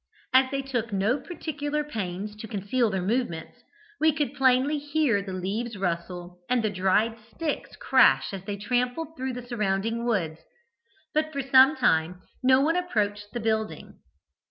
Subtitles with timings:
[0.33, 3.59] "As they took no particular pains to conceal their movements,
[3.99, 8.99] we could plainly hear the leaves rustle, and the dried sticks crash as they tramped
[9.15, 10.39] through the surrounding woods;
[11.13, 13.99] but for some time no one approached the building.